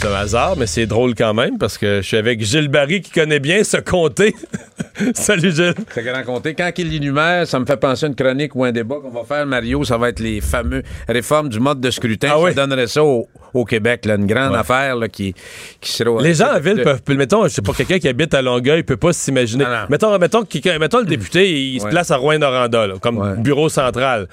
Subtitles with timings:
[0.00, 3.00] c'est un hasard, mais c'est drôle quand même parce que je suis avec Gilles Barry
[3.00, 4.34] qui connaît bien ce comté.
[5.14, 5.74] Salut Gilles.
[5.92, 6.54] C'est grand comté.
[6.54, 9.24] Quand il l'énumère, ça me fait penser à une chronique ou un débat qu'on va
[9.24, 9.82] faire, Mario.
[9.84, 12.28] Ça va être les fameux réformes du mode de scrutin.
[12.32, 12.50] Ah oui.
[12.54, 15.34] Ça donnerait ça au, au Québec, là, une grande affaire là, qui,
[15.80, 16.22] qui sera.
[16.22, 18.84] Les gens en ville de- peuvent, mettons, je sais pas, quelqu'un qui habite à Longueuil
[18.84, 19.64] peut pas s'imaginer.
[19.64, 19.70] Non.
[19.88, 20.44] Mettons, mettons,
[20.78, 23.36] mettons le député, il se place à Rouen-Noranda, comme Ouais.
[23.38, 24.28] bureau central.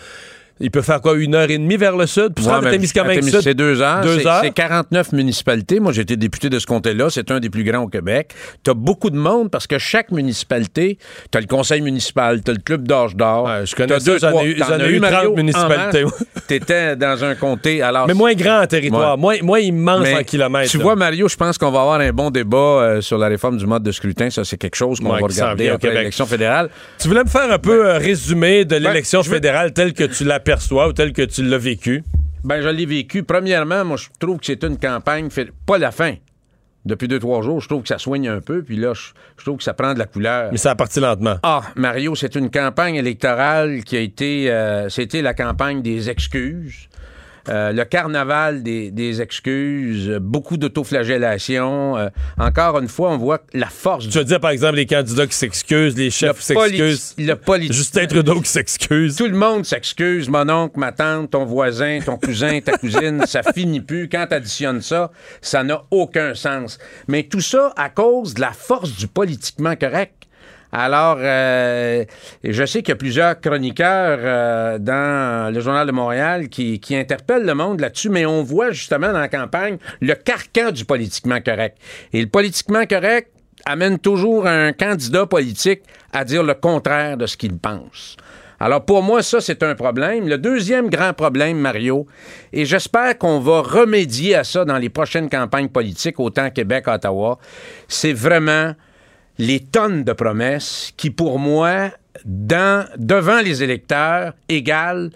[0.61, 2.33] Il peut faire quoi, une heure et demie vers le sud?
[2.33, 3.41] Pour se Ouais, rendre à mais Témiscamingue Témis- Sud?
[3.41, 4.01] C'est deux heures.
[4.01, 4.39] Deux C'est- heures.
[4.41, 5.81] C'est 49 municipalités.
[5.81, 7.09] Moi, j'ai été député de ce comté-là.
[7.09, 8.31] C'est un des plus grands au Québec.
[8.63, 10.97] Tu as beaucoup de monde parce que chaque municipalité,
[11.31, 13.45] tu as le conseil municipal, tu as le club d'âge d'or.
[13.45, 16.05] Ouais, je connais T'as ça, deux, j'en ai eu- eu 30 Mario, municipalités.
[16.47, 17.81] T'étais dans un comté.
[17.81, 19.21] Alors, Mais moins grand en territoire, Ouais.
[19.21, 20.71] moins, moins immense mais en kilomètres.
[20.71, 20.83] Tu là.
[20.83, 23.65] vois, Mario, je pense qu'on va avoir un bon débat euh, sur la réforme du
[23.65, 24.29] mode de scrutin.
[24.29, 26.69] Ça, c'est quelque chose qu'on va regarder après l'élection fédérale.
[26.99, 30.03] Tu voulais me faire un peu un résumé de l'élection Ben, veux- fédérale telle que
[30.05, 32.03] tu l'aperçois ou telle que tu l'as vécue?
[32.43, 33.23] Ben, je l'ai vécu.
[33.23, 36.13] Premièrement, moi, je trouve que c'est une campagne, fait- pas la fin.
[36.85, 39.01] Depuis deux, trois jours, je trouve que ça soigne un peu, puis là, je,
[39.39, 40.51] je trouve que ça prend de la couleur.
[40.51, 41.37] Mais ça a parti lentement.
[41.41, 46.87] Ah, Mario, c'est une campagne électorale qui a été, euh, c'était la campagne des excuses.
[47.47, 51.97] Euh, le carnaval des, des excuses, beaucoup d'autoflagellation.
[51.97, 55.27] Euh, encore une fois, on voit la force Tu veux dire, par exemple, les candidats
[55.27, 57.15] qui s'excusent, les chefs qui s'excusent.
[57.17, 57.73] le politique.
[57.73, 59.15] Justin Trudeau qui s'excuse.
[59.15, 63.41] Tout le monde s'excuse, mon oncle, ma tante, ton voisin, ton cousin, ta cousine, ça
[63.43, 64.09] finit plus.
[64.09, 66.79] Quand tu additionnes ça, ça n'a aucun sens.
[67.07, 70.24] Mais tout ça à cause de la force du politiquement correct.
[70.77, 72.03] Alors, euh,
[72.43, 77.45] je sais qu'il y a plusieurs chroniqueurs euh, dans le Journal de Montréal qui, interpellent
[77.45, 81.77] le monde là-dessus, mais on voit justement dans la campagne le carcan du politiquement correct.
[82.11, 83.31] Et le politiquement correct
[83.65, 88.17] amène toujours un candidat politique à dire le contraire de ce qu'il pense.
[88.59, 90.27] Alors pour moi, ça, c'est un problème.
[90.27, 92.05] Le deuxième grand problème, Mario,
[92.51, 97.39] et j'espère qu'on va remédier à ça dans les prochaines campagnes politiques, autant Québec, Ottawa,
[97.87, 98.73] c'est vraiment
[99.37, 101.91] les tonnes de promesses qui, pour moi,
[102.25, 105.09] devant les électeurs, égalent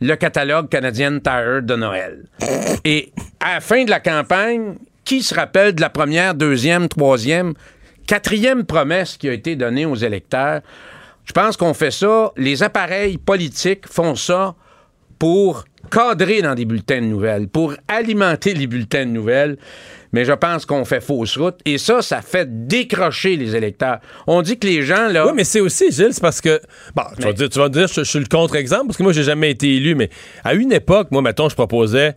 [0.00, 2.24] le catalogue canadien Tire de Noël.
[2.84, 7.54] Et à la fin de la campagne, qui se rappelle de la première, deuxième, troisième,
[8.06, 10.60] quatrième promesse qui a été donnée aux électeurs?
[11.24, 14.54] Je pense qu'on fait ça, les appareils politiques font ça
[15.18, 19.56] pour cadrer dans des bulletins de nouvelles, pour alimenter les bulletins de nouvelles.
[20.12, 21.58] Mais je pense qu'on fait fausse route.
[21.64, 23.98] Et ça, ça fait décrocher les électeurs.
[24.26, 25.26] On dit que les gens, là.
[25.26, 26.60] Oui, mais c'est aussi, Gilles, c'est parce que.
[26.94, 29.02] Bon, tu, vas dire, tu vas me dire, je, je suis le contre-exemple, parce que
[29.02, 30.08] moi, j'ai jamais été élu, mais
[30.42, 32.14] à une époque, moi, mettons, je proposais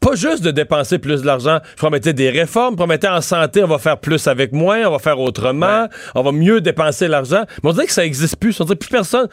[0.00, 3.78] pas juste de dépenser plus d'argent, je promettais des réformes, promettais en santé, on va
[3.78, 7.44] faire plus avec moins, on va faire autrement, on va mieux dépenser l'argent.
[7.62, 8.60] Mais on dirait que ça n'existe plus.
[8.60, 9.28] On dirait plus personne.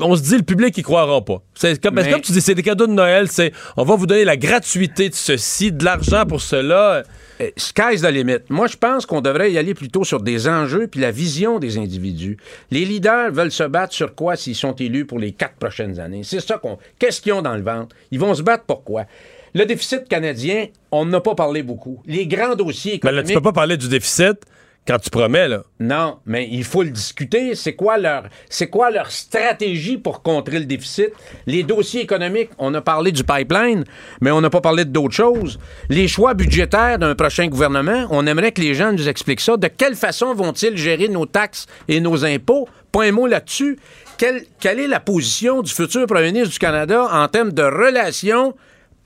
[0.00, 1.42] On se dit, le public, ils croira pas.
[1.54, 4.06] C'est comme, Mais- comme tu dis, c'est des cadeaux de Noël, c'est on va vous
[4.06, 7.02] donner la gratuité de ceci, de l'argent pour cela.
[7.40, 8.40] Euh, Sky's the limit.
[8.50, 11.78] Moi, je pense qu'on devrait y aller plutôt sur des enjeux puis la vision des
[11.78, 12.36] individus.
[12.70, 16.22] Les leaders veulent se battre sur quoi s'ils sont élus pour les quatre prochaines années?
[16.22, 16.76] C'est ça qu'on.
[16.98, 17.96] Qu'est-ce qu'ils ont dans le ventre?
[18.10, 19.04] Ils vont se battre pour quoi?
[19.54, 22.02] Le déficit canadien, on n'a pas parlé beaucoup.
[22.06, 23.28] Les grands dossiers Mais là, économiques.
[23.28, 24.38] tu peux pas parler du déficit
[24.86, 25.62] quand tu promets, là.
[25.78, 27.54] Non, mais il faut le discuter.
[27.54, 31.10] C'est quoi leur, c'est quoi leur stratégie pour contrer le déficit?
[31.46, 33.84] Les dossiers économiques, on a parlé du pipeline,
[34.20, 35.58] mais on n'a pas parlé d'autres choses.
[35.90, 39.56] Les choix budgétaires d'un prochain gouvernement, on aimerait que les gens nous expliquent ça.
[39.56, 42.66] De quelle façon vont-ils gérer nos taxes et nos impôts?
[42.90, 43.78] Pas un mot là-dessus.
[44.16, 48.54] Quelle, quelle est la position du futur premier ministre du Canada en termes de relations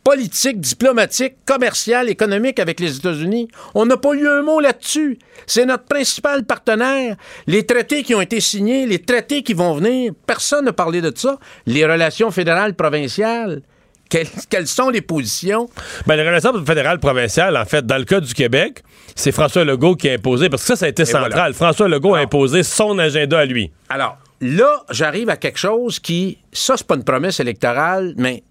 [0.04, 3.48] politique, diplomatique, commercial, économique avec les États-Unis.
[3.74, 5.18] On n'a pas eu un mot là-dessus.
[5.46, 7.16] C'est notre principal partenaire.
[7.46, 11.12] Les traités qui ont été signés, les traités qui vont venir, personne n'a parlé de
[11.16, 11.38] ça.
[11.66, 13.62] Les relations fédérales provinciales.
[14.10, 15.68] Quelles, quelles sont les positions?
[16.06, 18.82] Ben, les relations fédérales provinciales, en fait, dans le cas du Québec,
[19.16, 21.32] c'est François Legault qui a imposé, parce que ça, ça a été central.
[21.32, 21.52] voilà.
[21.54, 23.72] François Legault a imposé son agenda à lui.
[23.88, 28.42] Alors, là, j'arrive à quelque chose qui, ça, c'est pas une promesse électorale, mais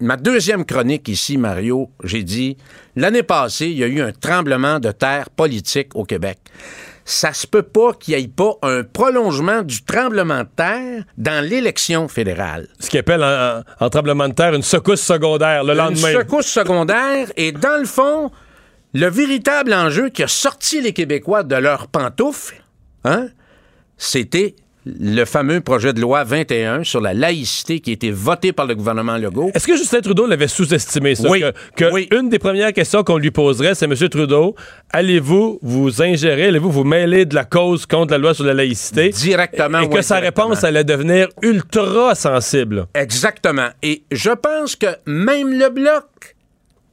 [0.00, 2.56] ma deuxième chronique ici, Mario, j'ai dit,
[2.96, 6.38] l'année passée, il y a eu un tremblement de terre politique au Québec.
[7.08, 11.44] Ça se peut pas qu'il n'y ait pas un prolongement du tremblement de terre dans
[11.44, 12.66] l'élection fédérale.
[12.80, 16.12] Ce qu'il appelle en, en- en tremblement de terre une secousse secondaire le Une lendemain.
[16.12, 18.32] secousse secondaire et dans le fond,
[18.92, 22.60] le véritable enjeu qui a sorti les Québécois de leurs pantoufles,
[23.04, 23.28] hein,
[23.96, 24.56] c'était
[24.86, 28.76] le fameux projet de loi 21 sur la laïcité qui a été voté par le
[28.76, 29.50] gouvernement Legault.
[29.52, 31.28] Est-ce que Justin Trudeau l'avait sous-estimé, ça?
[31.28, 31.40] Oui.
[31.40, 32.08] Que, que Oui.
[32.12, 33.94] une des premières questions qu'on lui poserait, c'est M.
[34.08, 34.54] Trudeau,
[34.92, 39.08] allez-vous vous ingérer, allez-vous vous mêler de la cause contre la loi sur la laïcité?
[39.08, 42.86] Directement Et que sa réponse allait devenir ultra sensible.
[42.94, 43.68] Exactement.
[43.82, 46.36] Et je pense que même le Bloc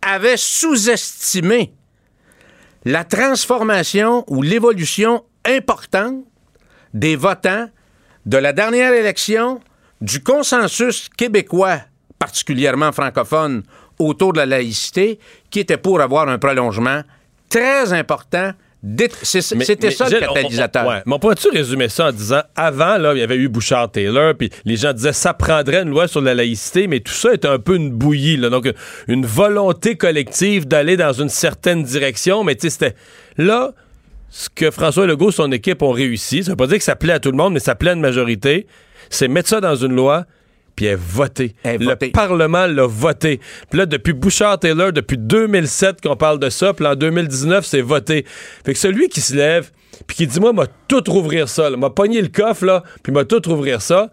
[0.01, 1.73] avait sous-estimé
[2.85, 6.15] la transformation ou l'évolution importante
[6.93, 7.67] des votants
[8.25, 9.59] de la dernière élection,
[10.01, 11.79] du consensus québécois,
[12.19, 13.63] particulièrement francophone,
[13.99, 17.03] autour de la laïcité, qui était pour avoir un prolongement
[17.49, 18.53] très important
[19.23, 20.69] c'était ça le catalyseur.
[20.87, 21.01] Ouais.
[21.05, 24.49] Mais on pourrait-tu résumer ça en disant avant, là, il y avait eu Bouchard-Taylor, puis
[24.65, 27.59] les gens disaient ça prendrait une loi sur la laïcité, mais tout ça était un
[27.59, 28.35] peu une bouillie.
[28.35, 28.49] Là.
[28.49, 28.69] Donc,
[29.07, 32.95] une volonté collective d'aller dans une certaine direction, mais tu sais, c'était
[33.37, 33.73] là
[34.33, 36.43] ce que François Legault et son équipe ont réussi.
[36.43, 37.93] Ça veut pas dire que ça plaît à tout le monde, mais ça plaît à
[37.93, 38.65] une majorité.
[39.11, 40.25] C'est mettre ça dans une loi,
[40.75, 41.53] puis elle voté.
[41.63, 43.39] le Parlement l'a voté.
[43.69, 48.25] Puis là, depuis Bouchard-Taylor, depuis 2007 qu'on parle de ça, puis en 2019, c'est voté.
[48.65, 49.69] Fait que celui qui se lève,
[50.07, 53.25] puis qui dit, moi, m'a tout rouvrir ça, m'a pogné le coffre, là, puis m'a
[53.25, 54.09] tout rouvrir ça,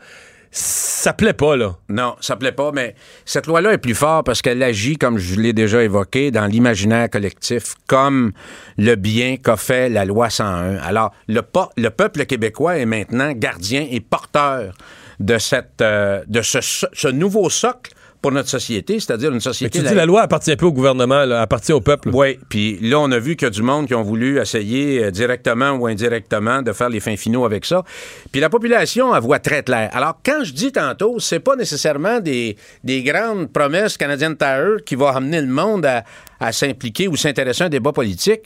[0.50, 1.76] ça plaît pas, là.
[1.88, 2.94] Non, ça plaît pas, mais
[3.24, 7.08] cette loi-là est plus forte parce qu'elle agit, comme je l'ai déjà évoqué, dans l'imaginaire
[7.08, 8.32] collectif, comme
[8.76, 10.76] le bien qu'a fait la loi 101.
[10.78, 11.42] Alors, le,
[11.76, 14.74] le peuple québécois est maintenant gardien et porteur
[15.20, 15.36] de,
[15.82, 19.78] euh, ce nouveau socle pour notre société, c'est-à-dire une société.
[19.78, 22.10] Mais tu dis la loi appartient peu au gouvernement, elle appartient au peuple.
[22.12, 25.04] Oui, puis là on a vu qu'il y a du monde qui ont voulu essayer
[25.04, 27.82] euh, directement ou indirectement de faire les fins finaux avec ça.
[28.30, 29.90] Puis la population elle voit très clair.
[29.92, 34.94] Alors quand je dis tantôt, c'est pas nécessairement des, des grandes promesses canadiennes Tire qui
[34.94, 36.04] vont amener le monde à,
[36.40, 38.42] à s'impliquer ou s'intéresser à un débat politique.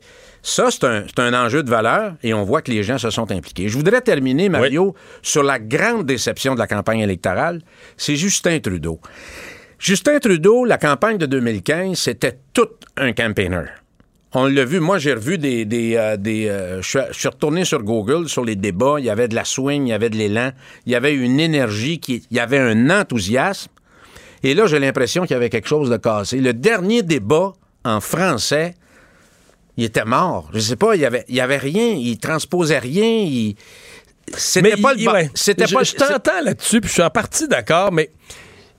[0.46, 3.30] Ça, c'est un, un, enjeu de valeur et on voit que les gens se sont
[3.32, 3.68] impliqués.
[3.68, 7.62] Je voudrais terminer, Mario, sur la grande déception de la campagne électorale.
[7.96, 9.00] C'est Justin Trudeau.
[9.78, 13.64] Justin Trudeau, la campagne de 2015, c'était tout un campaigner.
[14.36, 15.64] On l'a vu, moi j'ai revu des...
[15.64, 19.34] des, euh, euh, je, suis, retourné sur Google, sur les débats, il y avait de
[19.34, 20.50] la swing, il y avait de l'élan,
[20.86, 23.70] il y avait une énergie, qui, il y avait un enthousiasme.
[24.42, 26.38] Et là, j'ai l'impression qu'il y avait quelque chose de cassé.
[26.38, 27.52] Le dernier débat
[27.84, 28.74] en français,
[29.76, 30.50] il était mort.
[30.52, 33.54] Je sais pas, il y avait, il y avait rien, il transposait rien, il...
[34.36, 35.82] C'était pas le C'était pas.
[35.82, 38.10] Je t'entends là-dessus, puis je suis en partie d'accord, mais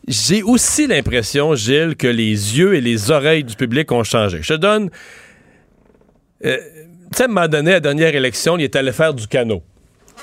[0.07, 4.39] j'ai aussi l'impression, Gilles, que les yeux et les oreilles du public ont changé.
[4.41, 4.89] Je te donne.
[6.43, 6.57] Euh,
[7.11, 9.27] tu sais, à un moment donné, à la dernière élection, il est allé faire du
[9.27, 9.63] canot.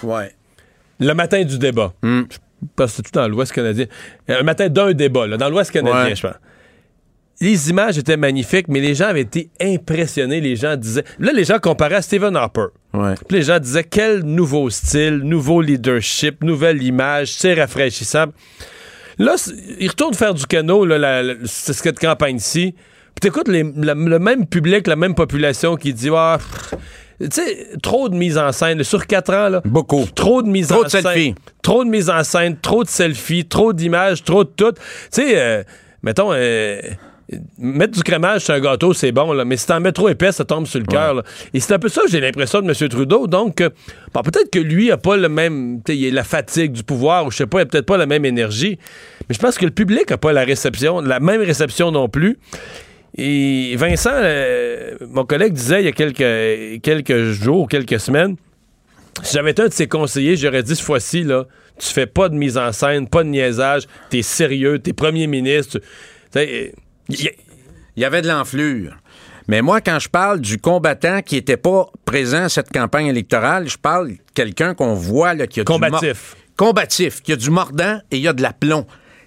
[0.02, 0.32] Ouais.
[1.00, 1.92] Le matin du débat.
[2.02, 2.22] Hmm.
[2.76, 3.86] Parce que c'est tout dans l'Ouest canadien.
[4.28, 6.36] Un euh, matin d'un débat, là, dans l'Ouest canadien, je pense
[7.42, 10.40] les images étaient magnifiques, mais les gens avaient été impressionnés.
[10.40, 11.04] Les gens disaient.
[11.18, 12.66] Là, les gens comparaient à Stephen Harper.
[12.92, 18.26] Puis les gens disaient quel nouveau style, nouveau leadership, nouvelle image, c'est rafraîchissant.
[19.18, 19.34] Là,
[19.78, 22.74] il retourne faire du canot, là, cette campagne-ci.
[23.14, 26.38] Puis t'écoutes le même public, la même population qui dit ah,
[27.20, 28.82] tu sais, trop de mise en scène.
[28.82, 29.60] Sur quatre ans, là.
[29.64, 30.06] Beaucoup.
[30.14, 31.34] Trop de mise en scène.
[31.62, 34.72] Trop de mise en scène, trop de selfies, trop d'images, trop de tout.
[34.72, 34.80] Tu
[35.10, 35.62] sais, euh,
[36.02, 36.80] mettons, euh,
[37.58, 40.32] mettre du crémage sur un gâteau, c'est bon, là, mais si t'en mets trop épais,
[40.32, 41.22] ça tombe sur le cœur.
[41.54, 42.88] Et c'est un peu ça j'ai l'impression de M.
[42.88, 43.26] Trudeau.
[43.26, 43.70] Donc, euh,
[44.12, 45.80] peut-être que lui a pas le même.
[45.88, 48.06] Il a la fatigue du pouvoir, ou je sais pas, il a peut-être pas la
[48.06, 48.78] même énergie.
[49.28, 52.38] Mais je pense que le public a pas la réception, la même réception non plus.
[53.16, 58.36] Et Vincent, euh, mon collègue disait il y a quelques, quelques jours, quelques semaines,
[59.22, 61.46] si j'avais été un de ses conseillers, j'aurais dit ce fois-ci, là,
[61.78, 65.80] tu fais pas de mise en scène, pas de niaisage, t'es sérieux, t'es premier ministre.
[67.18, 68.96] Il y avait de l'enflure.
[69.48, 73.68] Mais moi, quand je parle du combattant qui n'était pas présent à cette campagne électorale,
[73.68, 76.36] je parle de quelqu'un qu'on voit là, qui a combatif.
[76.36, 78.86] du combatif, qui a du mordant et il y a de l'aplomb.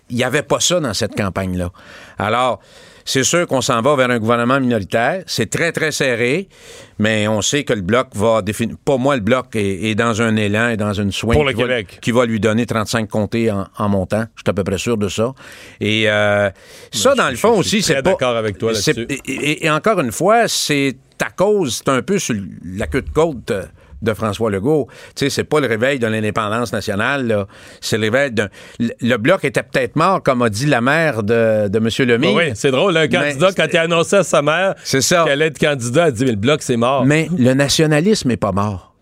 [0.09, 1.71] Il n'y avait pas ça dans cette campagne-là.
[2.17, 2.61] Alors,
[3.07, 5.23] c'est sûr qu'on s'en va vers un gouvernement minoritaire.
[5.27, 6.49] C'est très, très serré,
[6.97, 8.75] mais on sait que le bloc va définir.
[8.83, 12.11] Pas moi, le bloc est, dans un élan et dans une soin qui, Va, qui
[12.11, 14.25] va lui donner 35 comtés en, montant.
[14.35, 15.33] Je suis à peu près sûr de ça.
[15.79, 16.49] Et euh,
[16.91, 18.01] ça, dans le fond aussi, c'est pas.
[18.01, 19.07] d'accord avec toi là-dessus.
[19.27, 23.09] Et, et, encore une fois, c'est à cause, c'est un peu sur la queue de
[23.09, 23.53] côte
[24.01, 24.87] de François Legault.
[25.15, 27.45] Tu sais, c'est pas le réveil de l'indépendance nationale,
[27.81, 28.49] C'est le réveil d'un.
[28.79, 31.89] Le bloc était peut-être mort, comme a dit la mère de, de M.
[32.07, 32.33] Lemay.
[32.35, 32.95] oui, c'est drôle.
[32.97, 36.25] Un candidat, quand il a annoncé à sa mère qu'elle allait être candidat, a dit,
[36.25, 37.05] mais le bloc, c'est mort.
[37.05, 38.93] Mais le nationalisme n'est pas mort.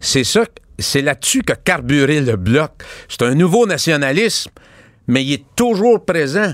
[0.00, 0.44] C'est ça,
[0.78, 2.70] c'est là-dessus que carburé le bloc.
[3.08, 4.50] C'est un nouveau nationalisme,
[5.06, 6.52] mais il est toujours présent.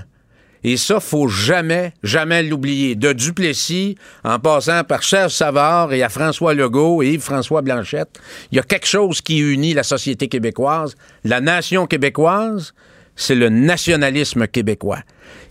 [0.64, 2.94] Et ça, faut jamais, jamais l'oublier.
[2.94, 8.56] De Duplessis, en passant par Serge Savard et à François Legault et Yves-François Blanchette, il
[8.56, 12.74] y a quelque chose qui unit la société québécoise, la nation québécoise,
[13.14, 15.00] c'est le nationalisme québécois.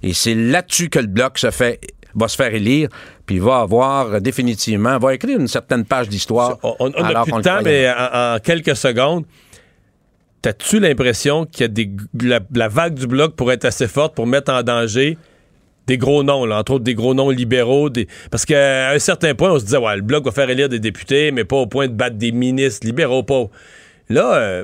[0.03, 1.79] Et c'est là-dessus que le bloc se fait
[2.15, 2.89] va se faire élire,
[3.25, 6.57] puis va avoir définitivement, va écrire une certaine page d'histoire.
[6.63, 9.25] On n'a plus de temps, mais en quelques secondes,
[10.47, 14.25] T'as-tu l'impression qu'il y a des, la, vague du bloc pourrait être assez forte pour
[14.27, 15.17] mettre en danger
[15.87, 17.89] des gros noms, là, entre autres des gros noms libéraux.
[17.89, 18.07] Des...
[18.31, 20.79] Parce qu'à un certain point, on se disait, ouais, le Bloc va faire élire des
[20.79, 23.23] députés, mais pas au point de battre des ministres libéraux.
[23.23, 23.47] Pas...
[24.07, 24.63] Là, euh,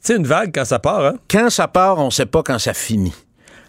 [0.00, 1.04] c'est une vague quand ça part.
[1.04, 1.14] Hein?
[1.30, 3.14] Quand ça part, on sait pas quand ça finit.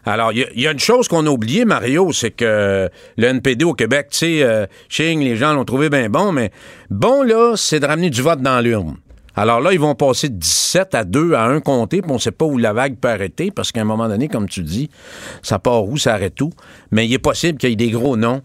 [0.08, 3.76] Alors, il y, a une chose qu'on a oublié, Mario, c'est que le NPD au
[3.76, 4.66] Québec, tu sais, euh,
[4.98, 6.50] les gens l'ont trouvé bien bon, mais
[6.90, 8.98] bon, là, c'est de ramener du vote dans l'urne.
[9.36, 12.20] Alors là, ils vont passer de 17 à 2 à 1 compté, puis on ne
[12.20, 14.90] sait pas où la vague peut arrêter, parce qu'à un moment donné, comme tu dis,
[15.42, 16.52] ça part où, ça arrête où.
[16.92, 18.42] Mais il est possible qu'il y ait des gros noms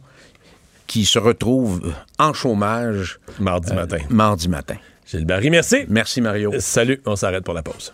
[0.87, 3.19] qui se retrouvent en chômage.
[3.41, 3.99] Mardi euh, matin.
[4.11, 4.77] Mardi matin.
[5.07, 5.85] Gilles Barry, merci.
[5.89, 6.53] Merci, Mario.
[6.59, 7.93] Salut, on s'arrête pour la pause.